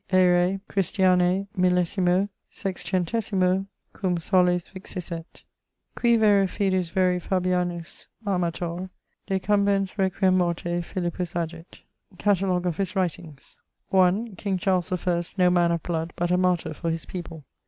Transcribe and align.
aerae 0.11 0.59
Christianae 0.67 1.45
millessimo 1.55 2.27
sexcentessimo... 2.51 3.67
cum... 3.93 4.17
soles 4.17 4.67
vixisset. 4.69 5.43
Qui 5.95 6.15
vero 6.17 6.47
fidus 6.47 6.89
veri 6.89 7.19
Fabianus 7.19 8.07
amator 8.25 8.89
Decumbens 9.27 9.95
requiem 9.99 10.35
morte 10.39 10.81
Philippus 10.81 11.35
agit. 11.35 11.81
<_Catalogue 12.17 12.65
of 12.65 12.77
his 12.77 12.95
writings._> 12.95 13.59
1. 13.89 14.33
King 14.37 14.57
Charles 14.57 14.89
the 14.89 14.97
First 14.97 15.37
no 15.37 15.51
man 15.51 15.71
of 15.71 15.83
blood, 15.83 16.13
but 16.15 16.31
a 16.31 16.35
martyr 16.37 16.73
for 16.73 16.89
his 16.89 17.05
people. 17.05 17.45